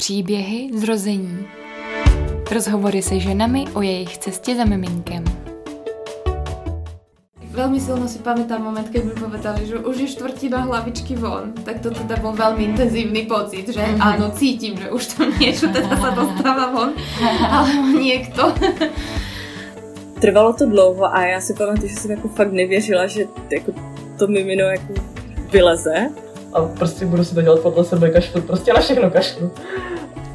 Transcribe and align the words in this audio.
Příběhy 0.00 0.70
zrození. 0.74 1.46
Rozhovory 2.52 3.02
se 3.02 3.20
ženami 3.20 3.64
o 3.74 3.82
jejich 3.82 4.18
cestě 4.18 4.56
za 4.56 4.64
miminkem. 4.64 5.24
Veľmi 7.52 7.76
silno 7.76 8.08
si 8.08 8.24
pamätám 8.24 8.64
moment, 8.64 8.88
keď 8.88 9.02
mi 9.04 9.12
povedali, 9.12 9.68
že 9.68 9.76
už 9.76 9.96
je 10.00 10.08
štvrtina 10.16 10.64
hlavičky 10.64 11.20
von, 11.20 11.52
tak 11.52 11.84
to 11.84 11.92
teda 11.92 12.16
bol 12.16 12.32
veľmi 12.32 12.72
intenzívny 12.72 13.28
pocit, 13.28 13.68
že 13.68 13.76
mm-hmm. 13.76 14.00
áno, 14.00 14.32
cítim, 14.32 14.80
že 14.80 14.88
už 14.88 15.20
tam 15.20 15.28
niečo 15.36 15.68
teda 15.68 15.92
sa 15.92 16.16
dostáva 16.16 16.72
von, 16.72 16.96
alebo 17.44 18.00
niekto. 18.00 18.56
Trvalo 20.24 20.56
to 20.56 20.64
dlouho 20.64 21.04
a 21.12 21.26
já 21.36 21.40
si 21.40 21.52
pamatuju, 21.52 21.88
že 21.88 21.96
jsem 21.96 22.10
jako 22.10 22.28
fakt 22.28 22.52
nevěřila, 22.52 23.06
že 23.06 23.28
jako 23.52 23.72
to 24.16 24.26
mimino 24.26 24.64
jako 24.64 24.92
vyleze. 25.52 26.08
A 26.52 26.62
prostě 26.62 27.06
budu 27.06 27.24
si 27.24 27.34
to 27.34 27.42
dělat 27.42 27.60
podle 27.60 27.84
sebe, 27.84 28.10
kašlu, 28.10 28.40
prostě 28.40 28.72
na 28.72 28.80
všechno 28.80 29.10
kašlu. 29.10 29.50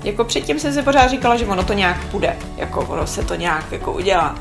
Jako 0.04 0.23
předtím 0.23 0.60
jsem 0.60 0.73
si 0.73 0.82
pořád 0.82 1.08
říkala, 1.08 1.36
že 1.36 1.46
ono 1.46 1.64
to 1.64 1.73
nějak 1.73 2.06
půjde, 2.06 2.36
jako 2.58 2.82
ono 2.82 3.08
se 3.08 3.23
to 3.23 3.36
nějak 3.36 3.72
jako 3.72 3.94
udělá. 3.94 4.40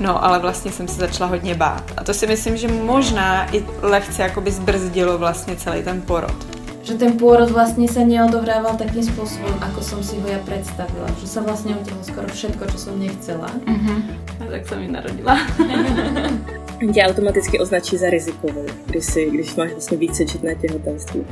No, 0.00 0.24
ale 0.24 0.38
vlastně 0.38 0.72
jsem 0.72 0.88
se 0.88 1.00
začala 1.00 1.30
hodně 1.30 1.54
bát. 1.54 1.84
A 1.96 2.04
to 2.04 2.14
si 2.14 2.26
myslím, 2.26 2.56
že 2.56 2.68
možná 2.68 3.54
i 3.54 3.64
lehce 3.82 4.22
jakoby 4.22 4.50
zbrzdilo 4.50 5.18
vlastně 5.18 5.56
celý 5.56 5.82
ten 5.82 6.00
porod. 6.02 6.34
Že 6.82 6.98
ten 6.98 7.14
pôrod 7.14 7.46
vlastne 7.54 7.86
sa 7.86 8.02
neodohrával 8.02 8.74
takým 8.74 9.06
spôsobom, 9.06 9.54
ako 9.62 9.86
som 9.86 10.00
si 10.02 10.18
ho 10.18 10.26
ja 10.26 10.42
predstavila. 10.42 11.06
Že 11.22 11.26
sa 11.30 11.40
vlastne 11.46 11.78
udialo 11.78 12.02
skoro 12.02 12.26
všetko, 12.26 12.62
čo 12.74 12.78
som 12.90 12.98
nechcela. 12.98 13.46
Mm-hmm. 13.70 13.98
A 14.42 14.44
tak 14.50 14.66
sa 14.66 14.74
mi 14.74 14.90
narodila. 14.90 15.38
Tě 16.90 17.02
automaticky 17.02 17.58
označí 17.58 17.96
za 17.96 18.10
rizikovou, 18.10 18.66
když, 18.86 19.04
si, 19.04 19.30
když 19.30 19.54
máš 19.54 19.72
vlastně 19.72 19.96
vícečetné 19.96 20.54
těhotenství. 20.54 21.26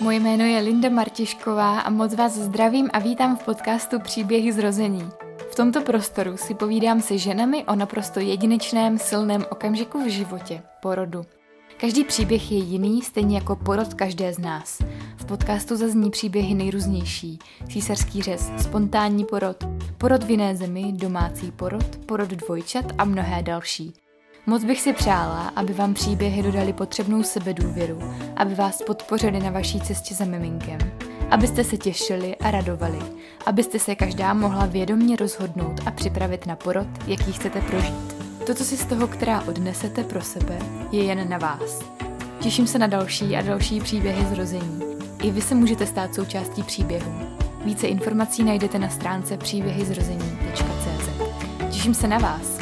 Moje 0.00 0.20
jméno 0.20 0.44
je 0.44 0.60
Linda 0.60 0.88
Martišková 0.88 1.80
a 1.80 1.90
moc 1.90 2.14
vás 2.14 2.32
zdravím 2.32 2.90
a 2.92 2.98
vítám 2.98 3.36
v 3.36 3.44
podcastu 3.44 4.00
Příběhy 4.00 4.52
zrození. 4.52 5.08
V 5.50 5.54
tomto 5.54 5.80
prostoru 5.80 6.36
si 6.36 6.54
povídám 6.54 7.00
se 7.00 7.18
ženami 7.18 7.64
o 7.64 7.74
naprosto 7.74 8.20
jedinečném, 8.20 8.98
silném 8.98 9.44
okamžiku 9.50 10.04
v 10.04 10.08
životě, 10.08 10.62
porodu. 10.82 11.24
Každý 11.76 12.04
příběh 12.04 12.52
je 12.52 12.58
jiný, 12.58 13.02
stejně 13.02 13.36
jako 13.36 13.56
porod 13.56 13.94
každé 13.94 14.32
z 14.32 14.38
nás. 14.38 14.78
V 15.16 15.24
podcastu 15.24 15.76
zazní 15.76 16.10
příběhy 16.10 16.54
nejrůznější. 16.54 17.38
Císařský 17.68 18.22
řez, 18.22 18.50
spontánní 18.58 19.24
porod, 19.24 19.56
porod 19.98 20.22
v 20.22 20.30
jiné 20.30 20.56
zemi, 20.56 20.92
domácí 20.92 21.50
porod, 21.50 21.96
porod 22.06 22.28
dvojčat 22.28 22.84
a 22.98 23.04
mnohé 23.04 23.42
další. 23.42 23.92
Moc 24.46 24.64
bych 24.64 24.80
si 24.80 24.92
přála, 24.92 25.48
aby 25.56 25.72
vám 25.72 25.94
příběhy 25.94 26.42
dodali 26.42 26.72
potřebnou 26.72 27.22
sebedůvěru, 27.22 27.98
aby 28.36 28.54
vás 28.54 28.82
podpořili 28.82 29.40
na 29.40 29.50
vaší 29.50 29.80
cestě 29.80 30.14
za 30.14 30.24
miminkem, 30.24 30.78
abyste 31.30 31.64
se 31.64 31.76
těšili 31.76 32.36
a 32.36 32.50
radovali, 32.50 32.98
abyste 33.46 33.78
se 33.78 33.94
každá 33.94 34.34
mohla 34.34 34.66
vědomně 34.66 35.16
rozhodnout 35.16 35.80
a 35.86 35.90
připravit 35.90 36.46
na 36.46 36.56
porod, 36.56 36.86
jaký 37.06 37.32
chcete 37.32 37.60
prožít. 37.60 38.13
To, 38.46 38.54
co 38.54 38.64
si 38.64 38.76
z 38.76 38.84
toho, 38.84 39.06
která 39.06 39.40
odnesete 39.40 40.04
pro 40.04 40.22
sebe, 40.22 40.58
je 40.92 41.04
jen 41.04 41.28
na 41.28 41.38
vás. 41.38 41.80
Těším 42.40 42.66
se 42.66 42.78
na 42.78 42.86
další 42.86 43.36
a 43.36 43.42
další 43.42 43.80
příběhy 43.80 44.26
zrození. 44.26 44.80
I 45.22 45.30
vy 45.30 45.40
se 45.40 45.54
můžete 45.54 45.86
stát 45.86 46.14
součástí 46.14 46.62
příběhu. 46.62 47.12
Více 47.64 47.86
informací 47.86 48.44
najdete 48.44 48.78
na 48.78 48.88
stránce 48.88 49.36
příběhyzrození.cz. 49.36 51.08
Těším 51.70 51.94
se 51.94 52.08
na 52.08 52.18
vás. 52.18 52.53